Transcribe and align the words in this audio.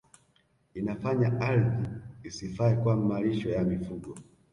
Inafanya 0.73 1.29
ardhi 1.41 1.85
isifae 2.23 2.75
kwa 2.75 2.95
malisho 2.95 3.49
ya 3.49 3.63
mifugo 3.63 4.15